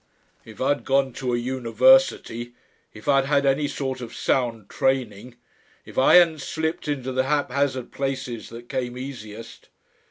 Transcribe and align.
"If 0.43 0.59
I'd 0.59 0.83
gone 0.83 1.13
to 1.13 1.35
a 1.35 1.37
university; 1.37 2.55
if 2.91 3.07
I'd 3.07 3.25
had 3.25 3.45
any 3.45 3.67
sort 3.67 4.01
of 4.01 4.15
sound 4.15 4.67
training, 4.67 5.35
if 5.85 5.95
I 5.99 6.15
hadn't 6.15 6.41
slipped 6.41 6.87
into 6.87 7.11
the 7.11 7.25
haphazard 7.25 7.91
places 7.91 8.49
that 8.49 8.67
came 8.67 8.97
easiest.... 8.97 9.69